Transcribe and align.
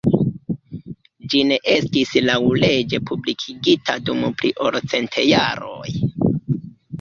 Ĝi 1.33 1.41
ne 1.49 1.59
estis 1.73 2.13
laŭleĝe 2.29 3.01
publikigita 3.11 3.99
dum 4.09 4.25
pli 4.41 4.53
ol 4.67 4.79
cent 4.95 5.21
jaroj. 5.33 5.93